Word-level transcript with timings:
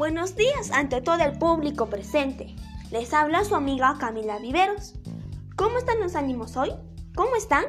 Buenos 0.00 0.34
días 0.34 0.70
ante 0.70 1.02
todo 1.02 1.22
el 1.22 1.36
público 1.36 1.90
presente. 1.90 2.56
Les 2.90 3.12
habla 3.12 3.44
su 3.44 3.54
amiga 3.54 3.96
Camila 4.00 4.38
Viveros. 4.38 4.94
¿Cómo 5.56 5.76
están 5.76 6.00
los 6.00 6.16
ánimos 6.16 6.56
hoy? 6.56 6.70
¿Cómo 7.14 7.36
están? 7.36 7.66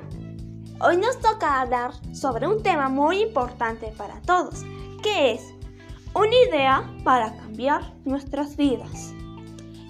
Hoy 0.79 0.95
nos 0.95 1.19
toca 1.19 1.59
hablar 1.59 1.91
sobre 2.15 2.47
un 2.47 2.63
tema 2.63 2.87
muy 2.87 3.21
importante 3.21 3.93
para 3.97 4.21
todos, 4.21 4.63
que 5.03 5.33
es 5.33 5.41
una 6.15 6.33
idea 6.47 6.89
para 7.03 7.35
cambiar 7.35 7.93
nuestras 8.05 8.55
vidas. 8.55 9.11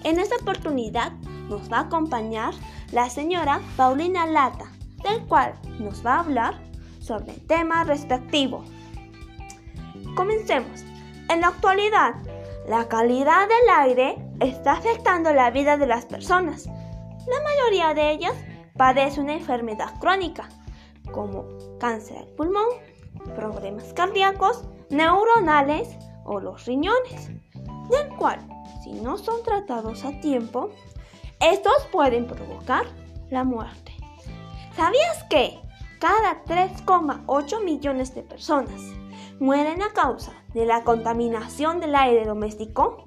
En 0.02 0.18
esta 0.18 0.34
oportunidad 0.34 1.12
nos 1.48 1.70
va 1.72 1.76
a 1.76 1.82
acompañar 1.82 2.54
la 2.90 3.08
señora 3.08 3.60
Paulina 3.76 4.26
Lata, 4.26 4.66
del 5.04 5.24
cual 5.28 5.54
nos 5.78 6.04
va 6.04 6.16
a 6.16 6.20
hablar 6.22 6.60
sobre 6.98 7.34
el 7.34 7.46
tema 7.46 7.84
respectivo. 7.84 8.64
Comencemos. 10.16 10.91
En 11.32 11.40
la 11.40 11.48
actualidad, 11.48 12.16
la 12.68 12.88
calidad 12.88 13.48
del 13.48 13.70
aire 13.74 14.16
está 14.40 14.72
afectando 14.72 15.32
la 15.32 15.50
vida 15.50 15.78
de 15.78 15.86
las 15.86 16.04
personas. 16.04 16.66
La 16.66 17.42
mayoría 17.42 17.94
de 17.94 18.10
ellas 18.10 18.34
padece 18.76 19.18
una 19.18 19.32
enfermedad 19.32 19.98
crónica, 19.98 20.50
como 21.10 21.48
cáncer 21.80 22.18
del 22.18 22.34
pulmón, 22.34 22.66
problemas 23.34 23.94
cardíacos, 23.94 24.64
neuronales 24.90 25.96
o 26.26 26.38
los 26.38 26.66
riñones, 26.66 27.30
del 27.88 28.08
cual, 28.18 28.38
si 28.84 28.92
no 28.92 29.16
son 29.16 29.42
tratados 29.42 30.04
a 30.04 30.10
tiempo, 30.20 30.68
estos 31.40 31.86
pueden 31.90 32.26
provocar 32.26 32.84
la 33.30 33.42
muerte. 33.42 33.96
¿Sabías 34.76 35.24
que 35.30 35.58
cada 35.98 36.44
3,8 36.44 37.64
millones 37.64 38.14
de 38.14 38.22
personas 38.22 38.82
mueren 39.42 39.82
a 39.82 39.88
causa 39.88 40.32
de 40.54 40.64
la 40.66 40.84
contaminación 40.84 41.80
del 41.80 41.96
aire 41.96 42.24
doméstico, 42.24 43.02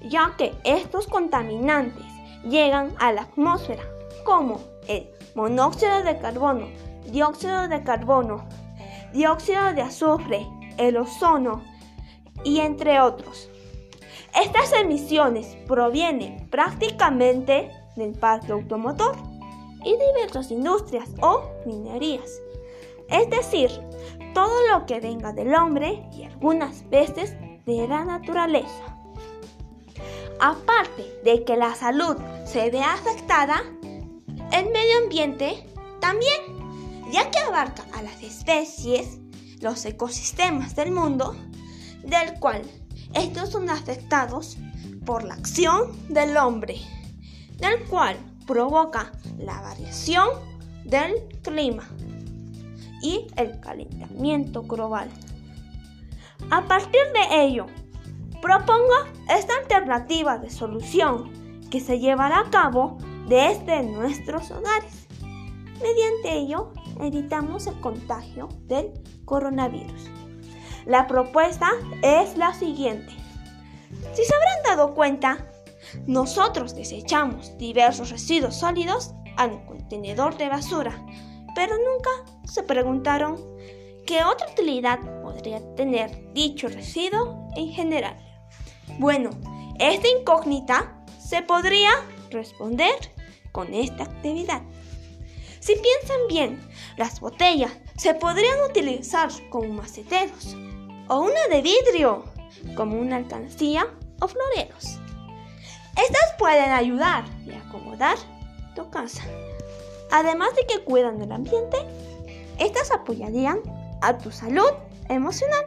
ya 0.00 0.34
que 0.38 0.54
estos 0.62 1.08
contaminantes 1.08 2.06
llegan 2.48 2.94
a 3.00 3.10
la 3.10 3.22
atmósfera, 3.22 3.82
como 4.24 4.60
el 4.86 5.10
monóxido 5.34 6.04
de 6.04 6.18
carbono, 6.18 6.68
dióxido 7.06 7.66
de 7.66 7.82
carbono, 7.82 8.46
dióxido 9.12 9.72
de 9.72 9.82
azufre, 9.82 10.46
el 10.76 10.96
ozono 10.96 11.64
y 12.44 12.60
entre 12.60 13.00
otros. 13.00 13.50
Estas 14.40 14.72
emisiones 14.72 15.56
provienen 15.66 16.48
prácticamente 16.48 17.72
del 17.96 18.12
parque 18.12 18.52
automotor 18.52 19.16
y 19.84 19.96
diversas 19.96 20.52
industrias 20.52 21.10
o 21.20 21.42
minerías. 21.66 22.40
Es 23.08 23.28
decir, 23.28 23.89
todo 24.34 24.54
lo 24.72 24.86
que 24.86 25.00
venga 25.00 25.32
del 25.32 25.54
hombre 25.54 26.08
y 26.12 26.24
algunas 26.24 26.88
veces 26.90 27.34
de 27.66 27.86
la 27.88 28.04
naturaleza. 28.04 28.96
Aparte 30.40 31.20
de 31.24 31.44
que 31.44 31.56
la 31.56 31.74
salud 31.74 32.16
se 32.44 32.70
ve 32.70 32.82
afectada, 32.82 33.62
el 34.52 34.70
medio 34.70 34.98
ambiente 35.02 35.66
también, 36.00 36.40
ya 37.12 37.30
que 37.30 37.38
abarca 37.38 37.84
a 37.92 38.02
las 38.02 38.22
especies, 38.22 39.18
los 39.60 39.84
ecosistemas 39.84 40.74
del 40.74 40.92
mundo, 40.92 41.36
del 42.02 42.38
cual 42.40 42.62
estos 43.14 43.50
son 43.50 43.68
afectados 43.68 44.56
por 45.04 45.24
la 45.24 45.34
acción 45.34 45.92
del 46.08 46.36
hombre, 46.36 46.76
del 47.58 47.84
cual 47.88 48.16
provoca 48.46 49.12
la 49.38 49.60
variación 49.60 50.28
del 50.84 51.14
clima 51.42 51.86
y 53.00 53.26
el 53.36 53.60
calentamiento 53.60 54.62
global. 54.62 55.08
A 56.50 56.62
partir 56.62 57.00
de 57.14 57.42
ello, 57.42 57.66
propongo 58.40 58.94
esta 59.28 59.54
alternativa 59.56 60.38
de 60.38 60.50
solución 60.50 61.30
que 61.70 61.80
se 61.80 61.98
llevará 61.98 62.40
a 62.40 62.50
cabo 62.50 62.98
desde 63.28 63.82
nuestros 63.82 64.50
hogares. 64.50 65.06
Mediante 65.80 66.38
ello, 66.38 66.72
evitamos 67.00 67.66
el 67.66 67.80
contagio 67.80 68.48
del 68.66 68.92
coronavirus. 69.24 70.10
La 70.86 71.06
propuesta 71.06 71.70
es 72.02 72.36
la 72.36 72.52
siguiente. 72.54 73.12
Si 74.14 74.24
se 74.24 74.34
habrán 74.34 74.76
dado 74.76 74.94
cuenta, 74.94 75.46
nosotros 76.06 76.74
desechamos 76.74 77.56
diversos 77.58 78.10
residuos 78.10 78.56
sólidos 78.56 79.14
al 79.36 79.64
contenedor 79.66 80.36
de 80.36 80.48
basura 80.48 80.92
pero 81.54 81.74
nunca 81.76 82.10
se 82.44 82.62
preguntaron 82.62 83.36
qué 84.06 84.24
otra 84.24 84.48
utilidad 84.50 84.98
podría 85.22 85.60
tener 85.74 86.32
dicho 86.32 86.68
residuo 86.68 87.48
en 87.56 87.68
general. 87.72 88.16
Bueno, 88.98 89.30
esta 89.78 90.08
incógnita 90.08 91.04
se 91.18 91.42
podría 91.42 91.90
responder 92.30 92.94
con 93.52 93.72
esta 93.74 94.04
actividad. 94.04 94.62
Si 95.60 95.74
piensan 95.74 96.20
bien, 96.28 96.68
las 96.96 97.20
botellas 97.20 97.72
se 97.96 98.14
podrían 98.14 98.58
utilizar 98.68 99.30
como 99.50 99.74
maceteros 99.74 100.56
o 101.08 101.20
una 101.20 101.48
de 101.50 101.62
vidrio 101.62 102.24
como 102.74 102.98
una 102.98 103.16
alcancía 103.16 103.86
o 104.20 104.28
floreros. 104.28 104.98
Estas 105.96 106.34
pueden 106.38 106.70
ayudar 106.70 107.24
y 107.46 107.52
acomodar 107.52 108.16
tu 108.74 108.88
casa. 108.90 109.22
Además 110.10 110.50
de 110.56 110.66
que 110.66 110.84
cuidan 110.84 111.18
del 111.18 111.32
ambiente, 111.32 111.78
estas 112.58 112.90
apoyarían 112.90 113.60
a 114.02 114.18
tu 114.18 114.30
salud 114.30 114.70
emocional, 115.08 115.66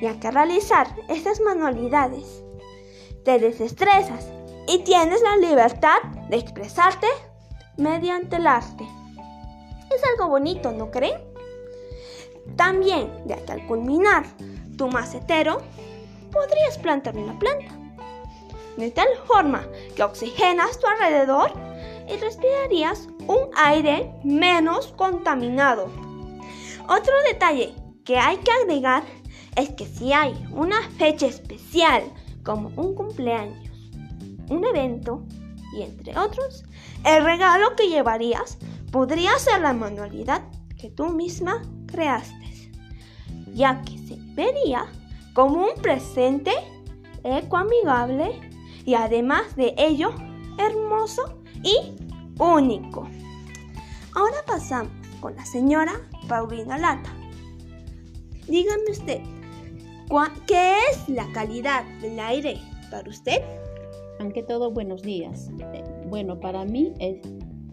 ya 0.00 0.18
que 0.18 0.30
realizar 0.30 0.88
estas 1.08 1.40
manualidades 1.40 2.42
te 3.24 3.38
desestresas 3.38 4.26
y 4.66 4.80
tienes 4.80 5.22
la 5.22 5.36
libertad 5.36 5.98
de 6.28 6.36
expresarte 6.36 7.06
mediante 7.76 8.36
el 8.36 8.46
arte. 8.46 8.86
Es 9.94 10.02
algo 10.12 10.28
bonito, 10.28 10.72
¿no 10.72 10.90
creen? 10.90 11.20
También, 12.56 13.10
ya 13.26 13.36
que 13.36 13.52
al 13.52 13.66
culminar 13.66 14.24
tu 14.76 14.88
macetero, 14.88 15.62
podrías 16.32 16.78
plantar 16.78 17.16
una 17.16 17.38
planta, 17.38 17.74
de 18.76 18.90
tal 18.90 19.08
forma 19.26 19.66
que 19.96 20.02
oxigenas 20.02 20.78
tu 20.78 20.86
alrededor 20.86 21.52
y 22.08 22.16
respirarías 22.16 23.08
un 23.26 23.50
aire 23.56 24.12
menos 24.24 24.88
contaminado. 24.88 25.86
Otro 26.88 27.12
detalle 27.30 27.74
que 28.04 28.18
hay 28.18 28.38
que 28.38 28.50
agregar 28.50 29.02
es 29.56 29.70
que 29.70 29.86
si 29.86 30.12
hay 30.12 30.32
una 30.52 30.80
fecha 30.96 31.26
especial 31.26 32.04
como 32.42 32.68
un 32.76 32.94
cumpleaños, 32.94 33.68
un 34.48 34.64
evento 34.64 35.24
y 35.76 35.82
entre 35.82 36.18
otros, 36.18 36.64
el 37.04 37.24
regalo 37.24 37.76
que 37.76 37.88
llevarías 37.88 38.58
podría 38.90 39.38
ser 39.38 39.60
la 39.60 39.74
manualidad 39.74 40.42
que 40.78 40.90
tú 40.90 41.10
misma 41.10 41.62
creaste, 41.86 42.70
ya 43.52 43.82
que 43.82 43.98
se 43.98 44.16
vería 44.34 44.86
como 45.34 45.66
un 45.66 45.74
presente 45.82 46.52
ecoamigable 47.24 48.40
y 48.84 48.94
además 48.94 49.56
de 49.56 49.74
ello 49.76 50.14
hermoso 50.56 51.38
y 51.62 51.94
único. 52.38 53.08
Ahora 54.14 54.36
pasamos 54.46 54.92
con 55.20 55.34
la 55.36 55.44
señora 55.44 55.92
Paulina 56.28 56.78
Lata. 56.78 57.14
Dígame 58.46 58.90
usted, 58.90 59.20
¿qué 60.46 60.72
es 60.90 61.08
la 61.08 61.30
calidad 61.32 61.84
del 62.00 62.18
aire 62.18 62.58
para 62.90 63.08
usted? 63.08 63.42
Ante 64.18 64.42
todo, 64.42 64.70
buenos 64.70 65.02
días. 65.02 65.50
Eh, 65.74 65.84
bueno, 66.08 66.40
para 66.40 66.64
mí 66.64 66.92
el, 66.98 67.20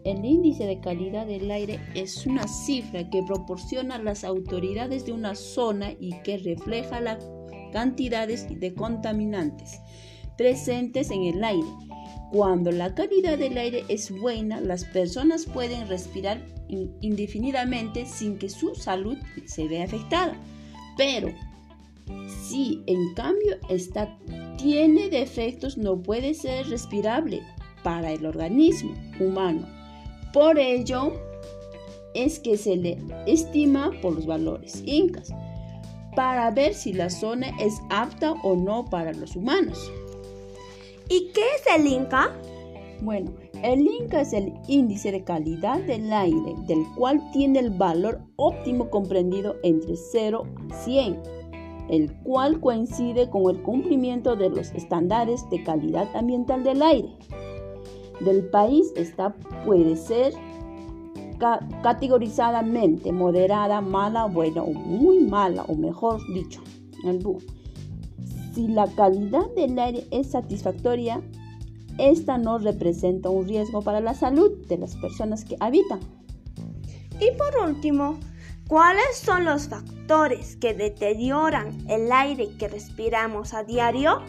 el 0.03 0.23
índice 0.25 0.65
de 0.65 0.79
calidad 0.79 1.25
del 1.25 1.49
aire 1.49 1.79
es 1.95 2.25
una 2.27 2.47
cifra 2.47 3.09
que 3.09 3.23
proporciona 3.23 3.97
las 3.97 4.23
autoridades 4.23 5.05
de 5.05 5.13
una 5.13 5.33
zona 5.33 5.91
y 5.99 6.11
que 6.23 6.37
refleja 6.37 6.99
las 6.99 7.25
cantidades 7.71 8.47
de 8.59 8.73
contaminantes 8.73 9.79
presentes 10.37 11.09
en 11.11 11.23
el 11.23 11.43
aire 11.43 11.67
cuando 12.31 12.71
la 12.71 12.93
calidad 12.93 13.37
del 13.37 13.57
aire 13.57 13.85
es 13.87 14.11
buena, 14.11 14.59
las 14.59 14.83
personas 14.85 15.45
pueden 15.45 15.87
respirar 15.87 16.41
indefinidamente 17.01 18.05
sin 18.05 18.37
que 18.37 18.49
su 18.49 18.75
salud 18.75 19.17
se 19.45 19.67
vea 19.67 19.85
afectada. 19.85 20.35
Pero 20.97 21.33
si 22.47 22.83
en 22.87 23.13
cambio 23.13 23.57
esta 23.69 24.17
tiene 24.57 25.09
defectos, 25.09 25.77
no 25.77 26.01
puede 26.01 26.33
ser 26.33 26.67
respirable 26.67 27.41
para 27.83 28.11
el 28.11 28.25
organismo 28.25 28.93
humano. 29.19 29.67
Por 30.33 30.59
ello 30.59 31.13
es 32.13 32.39
que 32.39 32.57
se 32.57 32.75
le 32.75 32.97
estima 33.25 33.91
por 34.01 34.15
los 34.15 34.25
valores 34.25 34.81
incas 34.85 35.31
para 36.15 36.49
ver 36.49 36.73
si 36.73 36.93
la 36.93 37.09
zona 37.09 37.47
es 37.59 37.81
apta 37.89 38.31
o 38.43 38.55
no 38.55 38.85
para 38.85 39.13
los 39.13 39.35
humanos. 39.35 39.91
¿Y 41.09 41.31
qué 41.33 41.41
es 41.55 41.75
el 41.75 41.87
INCA? 41.87 42.31
Bueno, 43.01 43.31
el 43.61 43.81
INCA 43.81 44.21
es 44.21 44.33
el 44.33 44.53
índice 44.67 45.11
de 45.11 45.23
calidad 45.23 45.79
del 45.81 46.11
aire, 46.11 46.55
del 46.67 46.83
cual 46.95 47.21
tiene 47.31 47.59
el 47.59 47.69
valor 47.69 48.21
óptimo 48.37 48.89
comprendido 48.89 49.55
entre 49.63 49.95
0 49.95 50.43
a 50.71 50.73
100. 50.83 51.21
el 51.87 52.11
cual 52.23 52.59
coincide 52.61 53.29
con 53.29 53.55
el 53.55 53.61
cumplimiento 53.61 54.35
de 54.35 54.49
los 54.49 54.71
estándares 54.71 55.47
de 55.51 55.63
calidad 55.63 56.07
ambiental 56.15 56.63
del 56.63 56.81
aire 56.81 57.09
del 58.21 58.49
país. 58.49 58.91
Esta 58.95 59.35
puede 59.65 59.95
ser 59.95 60.33
categorizadamente 61.83 63.11
moderada, 63.11 63.81
mala, 63.81 64.25
buena 64.25 64.63
o 64.63 64.71
muy 64.71 65.19
mala, 65.19 65.63
o 65.67 65.75
mejor 65.75 66.19
dicho, 66.33 66.61
Si 68.55 68.69
la 68.69 68.87
calidad 68.87 69.53
del 69.53 69.77
aire 69.77 70.07
es 70.11 70.31
satisfactoria, 70.31 71.21
esta 71.97 72.37
no 72.37 72.57
representa 72.57 73.29
un 73.29 73.45
riesgo 73.45 73.81
para 73.81 73.99
la 73.99 74.13
salud 74.13 74.65
de 74.69 74.77
las 74.77 74.95
personas 74.95 75.43
que 75.43 75.57
habitan. 75.59 75.99
Y 77.19 77.31
por 77.37 77.67
último, 77.67 78.17
¿cuáles 78.69 79.17
son 79.17 79.43
los 79.43 79.67
factores 79.67 80.55
que 80.55 80.73
deterioran 80.73 81.85
el 81.89 82.09
aire 82.13 82.47
que 82.57 82.69
respiramos 82.69 83.53
a 83.53 83.65
diario? 83.65 84.21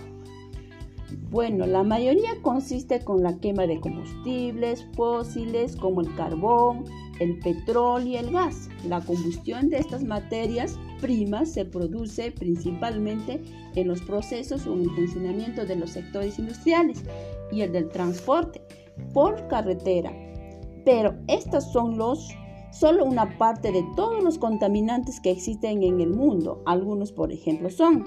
Bueno, 1.31 1.67
la 1.67 1.83
mayoría 1.83 2.41
consiste 2.41 3.01
con 3.01 3.23
la 3.23 3.39
quema 3.39 3.67
de 3.67 3.81
combustibles 3.81 4.87
fósiles 4.95 5.75
como 5.75 6.01
el 6.01 6.15
carbón, 6.15 6.85
el 7.19 7.41
petróleo 7.41 8.07
y 8.07 8.17
el 8.17 8.31
gas. 8.31 8.69
La 8.89 9.01
combustión 9.01 9.69
de 9.69 9.79
estas 9.79 10.05
materias 10.05 10.79
primas 11.01 11.51
se 11.51 11.65
produce 11.65 12.31
principalmente 12.31 13.43
en 13.75 13.89
los 13.89 14.03
procesos 14.03 14.69
o 14.69 14.75
en 14.75 14.83
el 14.83 14.91
funcionamiento 14.91 15.67
de 15.67 15.75
los 15.75 15.91
sectores 15.91 16.39
industriales 16.39 17.03
y 17.51 17.63
el 17.63 17.73
del 17.73 17.89
transporte 17.89 18.63
por 19.13 19.49
carretera. 19.49 20.13
Pero 20.85 21.17
estos 21.27 21.65
son 21.73 21.99
los 21.99 22.31
solo 22.71 23.05
una 23.05 23.37
parte 23.39 23.73
de 23.73 23.85
todos 23.97 24.23
los 24.23 24.39
contaminantes 24.39 25.21
que 25.21 25.33
existen 25.33 25.83
en 25.83 26.01
el 26.01 26.11
mundo. 26.11 26.63
Algunos, 26.67 27.11
por 27.11 27.33
ejemplo, 27.33 27.71
son 27.71 28.05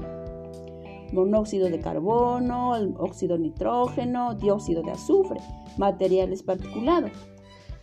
monóxido 1.13 1.69
de 1.69 1.79
carbono, 1.79 2.71
óxido 2.97 3.37
nitrógeno, 3.37 4.35
dióxido 4.35 4.81
de 4.83 4.91
azufre, 4.91 5.39
materiales 5.77 6.43
particulados. 6.43 7.11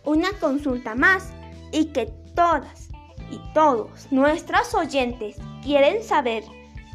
Una 0.05 0.29
consulta 0.39 0.95
más 0.95 1.31
y 1.71 1.85
que 1.85 2.05
todas 2.35 2.89
y 3.31 3.39
todos 3.53 4.07
nuestros 4.11 4.73
oyentes 4.73 5.37
quieren 5.63 6.01
saber 6.01 6.43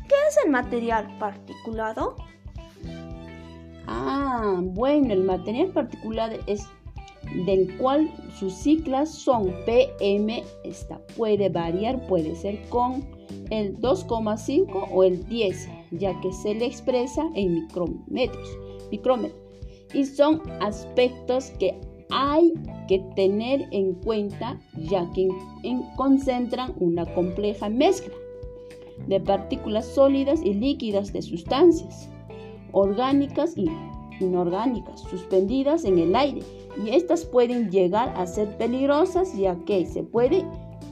qué 0.08 0.14
es 0.29 0.38
el 0.44 0.50
material 0.50 1.06
particulado. 1.19 2.17
Ah, 3.87 4.61
bueno, 4.62 5.12
el 5.12 5.25
material 5.25 5.69
particulado 5.69 6.37
es 6.46 6.67
del 7.46 7.76
cual 7.79 8.11
sus 8.38 8.52
siglas 8.52 9.11
son 9.11 9.55
PM, 9.64 10.43
esta 10.64 10.99
puede 11.17 11.49
variar, 11.49 12.06
puede 12.06 12.34
ser 12.34 12.61
con 12.69 13.05
el 13.50 13.79
2,5 13.81 14.88
o 14.90 15.05
el 15.05 15.26
10, 15.29 15.69
ya 15.93 16.19
que 16.21 16.33
se 16.33 16.55
le 16.55 16.67
expresa 16.67 17.31
en 17.35 17.67
micrómetros. 18.91 19.49
Y 19.94 20.05
son 20.05 20.43
aspectos 20.61 21.50
que 21.59 21.79
hay 22.11 22.53
que 22.89 22.99
tener 23.17 23.69
en 23.71 23.94
cuenta 23.94 24.61
ya 24.77 25.11
que 25.12 25.29
concentran 25.97 26.75
una 26.79 27.06
compleja 27.15 27.69
mezcla 27.69 28.15
de 29.06 29.21
partículas 29.21 29.87
sólidas 29.87 30.41
y 30.44 30.55
líquidas 30.55 31.12
de 31.12 31.23
sustancias 31.23 32.09
orgánicas 32.73 33.56
y 33.56 33.67
inorgánicas 34.21 35.00
suspendidas 35.00 35.85
en 35.85 35.99
el 35.99 36.15
aire 36.15 36.43
y 36.85 36.91
estas 36.91 37.25
pueden 37.25 37.71
llegar 37.71 38.15
a 38.17 38.27
ser 38.27 38.56
peligrosas 38.56 39.37
ya 39.37 39.56
que 39.65 39.87
se 39.87 40.03
puede 40.03 40.44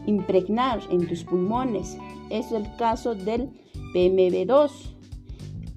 impregnar 0.06 0.80
en 0.90 1.06
tus 1.06 1.24
pulmones. 1.24 1.96
Es 2.30 2.52
el 2.52 2.64
caso 2.76 3.14
del 3.14 3.50
PMB2 3.94 4.70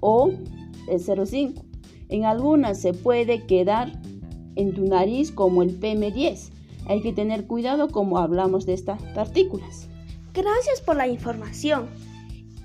o 0.00 0.32
el 0.88 1.26
05. 1.26 1.64
En 2.08 2.24
algunas 2.24 2.80
se 2.80 2.92
puede 2.92 3.46
quedar 3.46 3.92
en 4.56 4.74
tu 4.74 4.84
nariz 4.86 5.32
como 5.32 5.62
el 5.62 5.80
PM10. 5.80 6.50
Hay 6.86 7.00
que 7.00 7.12
tener 7.12 7.46
cuidado 7.46 7.88
como 7.88 8.18
hablamos 8.18 8.66
de 8.66 8.74
estas 8.74 9.02
partículas. 9.14 9.88
Gracias 10.34 10.80
por 10.80 10.96
la 10.96 11.08
información. 11.08 11.88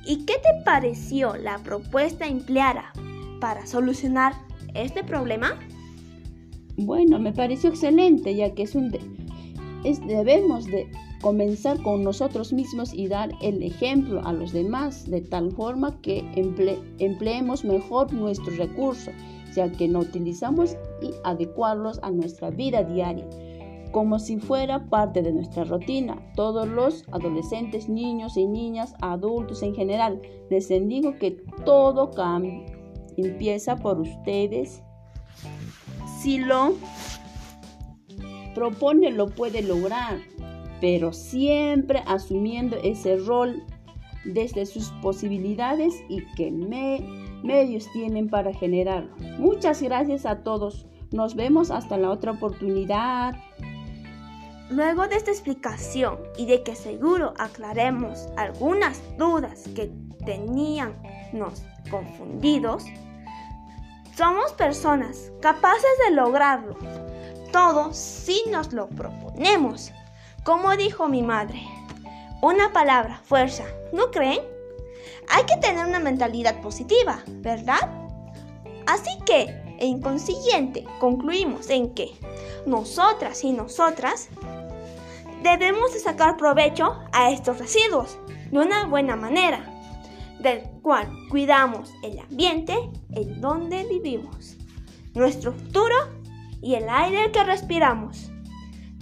¿Y 0.06 0.26
qué 0.26 0.34
te 0.34 0.64
pareció 0.66 1.36
la 1.36 1.60
propuesta 1.60 2.28
empleada 2.28 2.92
para 3.40 3.66
solucionar 3.68 4.34
este 4.74 5.04
problema? 5.04 5.60
Bueno, 6.78 7.20
me 7.20 7.32
pareció 7.32 7.70
excelente, 7.70 8.36
ya 8.36 8.54
que 8.54 8.64
es 8.64 8.76
un 8.76 8.92
es, 9.84 10.06
debemos 10.06 10.66
de 10.66 10.90
comenzar 11.22 11.82
con 11.82 12.04
nosotros 12.04 12.54
mismos 12.54 12.94
y 12.94 13.08
dar 13.08 13.32
el 13.42 13.62
ejemplo 13.64 14.22
a 14.26 14.34
los 14.34 14.54
demás, 14.54 15.10
de 15.10 15.22
tal 15.22 15.52
forma 15.52 16.00
que 16.02 16.24
empleemos 17.00 17.66
mejor 17.66 18.14
nuestros 18.14 18.58
recursos, 18.58 19.14
ya 19.56 19.72
que 19.72 19.88
no 19.88 20.00
utilizamos 20.00 20.78
y 21.02 21.12
adecuarlos 21.24 22.00
a 22.04 22.12
nuestra 22.12 22.50
vida 22.50 22.84
diaria, 22.84 23.28
como 23.92 24.20
si 24.20 24.38
fuera 24.38 24.88
parte 24.90 25.22
de 25.22 25.34
nuestra 25.34 25.64
rutina. 25.64 26.22
Todos 26.36 26.68
los 26.68 27.04
adolescentes, 27.12 27.90
niños 27.90 28.38
y 28.38 28.46
niñas, 28.46 28.94
adultos 29.02 29.64
en 29.64 29.76
general, 29.76 30.22
les 30.50 30.70
digo 30.70 31.16
que 31.18 31.32
todo 31.66 32.12
cambia, 32.12 32.66
empieza 33.18 33.76
por 33.76 34.00
ustedes 34.00 34.82
si 36.22 36.38
lo 36.38 36.74
propone, 38.54 39.12
lo 39.12 39.28
puede 39.28 39.62
lograr, 39.62 40.20
pero 40.82 41.14
siempre 41.14 42.04
asumiendo 42.06 42.78
ese 42.84 43.18
rol 43.18 43.64
desde 44.26 44.66
sus 44.66 44.90
posibilidades 45.02 45.94
y 46.10 46.24
qué 46.36 46.52
medios 46.52 47.92
tienen 47.94 48.30
para 48.30 48.54
generarlo. 48.54 49.16
Muchas 49.38 49.82
gracias 49.82 50.26
a 50.26 50.44
todos. 50.44 50.86
Nos 51.12 51.36
vemos 51.36 51.72
hasta 51.72 51.98
la 51.98 52.10
otra 52.10 52.34
oportunidad. 52.34 53.36
Luego 54.70 55.08
de 55.08 55.16
esta 55.16 55.32
explicación 55.32 56.20
y 56.38 56.46
de 56.46 56.62
que 56.62 56.76
seguro 56.76 57.34
aclaremos 57.40 58.28
algunas 58.38 59.02
dudas 59.18 59.68
que 59.76 59.92
teníamos 60.26 61.64
confundidos, 61.90 62.86
somos 64.16 64.52
personas 64.54 65.32
capaces 65.42 65.90
de 66.08 66.16
lograrlo. 66.16 66.76
Todo 67.52 67.94
si 67.94 68.44
nos 68.52 68.72
lo 68.74 68.88
proponemos. 68.90 69.92
Como 70.44 70.76
dijo 70.78 71.08
mi 71.08 71.22
madre, 71.22 71.62
una 72.42 72.72
palabra, 72.72 73.22
fuerza, 73.24 73.66
¿no 73.94 74.10
creen? 74.12 74.42
Hay 75.30 75.44
que 75.46 75.58
tener 75.58 75.86
una 75.86 76.00
mentalidad 76.00 76.62
positiva, 76.62 77.22
¿verdad? 77.28 77.92
Así 78.88 79.10
que, 79.26 79.48
en 79.80 80.02
consiguiente, 80.02 80.86
concluimos 81.00 81.70
en 81.70 81.94
que 81.94 82.12
nosotras 82.66 83.44
y 83.44 83.52
nosotras 83.52 84.30
debemos 85.44 85.94
de 85.94 86.00
sacar 86.00 86.38
provecho 86.38 87.00
a 87.12 87.32
estos 87.32 87.60
residuos 87.60 88.18
de 88.52 88.60
una 88.60 88.86
buena 88.86 89.16
manera 89.16 89.64
del 90.40 90.62
cual 90.82 91.08
cuidamos 91.30 91.94
el 92.02 92.20
ambiente 92.20 92.74
en 93.12 93.42
donde 93.42 93.86
vivimos, 93.86 94.58
nuestro 95.14 95.52
futuro 95.52 95.96
y 96.62 96.76
el 96.76 96.90
aire 96.90 97.32
que 97.32 97.44
respiramos, 97.44 98.29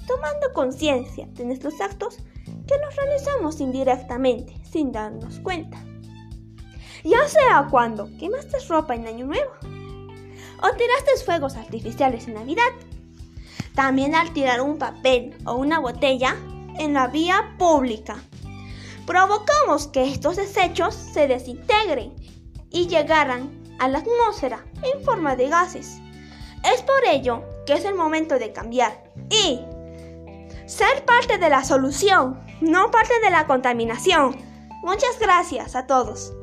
tomando 0.08 0.54
conciencia 0.54 1.28
de 1.34 1.46
nuestros 1.46 1.80
actos 1.82 2.18
que 2.46 2.78
los 2.84 2.96
realizamos 2.96 3.60
indirectamente 3.60 4.56
sin 4.64 4.92
darnos 4.92 5.40
cuenta. 5.40 5.78
Ya 7.04 7.28
sea 7.28 7.68
cuando 7.70 8.10
quemaste 8.18 8.58
ropa 8.68 8.96
en 8.96 9.08
Año 9.08 9.26
Nuevo 9.26 9.52
o 9.62 10.76
tiraste 10.76 11.24
fuegos 11.24 11.56
artificiales 11.56 12.28
en 12.28 12.34
Navidad, 12.34 12.72
también 13.76 14.16
al 14.16 14.34
tirar 14.34 14.62
un 14.62 14.78
papel 14.78 15.38
o 15.46 15.56
una 15.56 15.80
botella 15.80 16.36
en 16.80 16.94
la 16.94 17.08
vía 17.08 17.56
pública 17.60 18.18
provocamos 19.06 19.88
que 19.88 20.04
estos 20.04 20.36
desechos 20.36 20.94
se 20.94 21.28
desintegren 21.28 22.14
y 22.70 22.88
llegaran 22.88 23.50
a 23.80 23.88
la 23.88 24.00
atmósfera 24.00 24.66
en 24.84 25.04
forma 25.04 25.36
de 25.36 25.48
gases. 25.48 26.00
Es 26.64 26.82
por 26.82 27.06
ello 27.10 27.44
que 27.66 27.74
es 27.74 27.86
el 27.86 27.96
momento 27.96 28.38
de 28.38 28.52
cambiar 28.52 29.12
y 29.30 29.62
ser 30.68 31.06
parte 31.06 31.38
de 31.38 31.50
la 31.50 31.64
solución, 31.64 32.40
no 32.62 32.92
parte 32.92 33.14
de 33.24 33.32
la 33.32 33.48
contaminación. 33.48 34.38
Muchas 34.84 35.18
gracias 35.20 35.76
a 35.76 35.88
todos. 35.88 36.34